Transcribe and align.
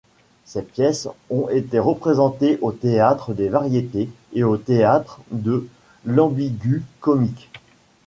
Ses 0.45 0.63
pièces 0.63 1.07
ont 1.29 1.47
été 1.49 1.77
représentées 1.77 2.57
au 2.63 2.71
Théâtre 2.71 3.35
des 3.35 3.49
Variétés 3.49 4.09
et 4.33 4.43
au 4.43 4.57
Théâtre 4.57 5.19
de 5.29 5.67
l'Ambigu-Comique. 6.05 7.51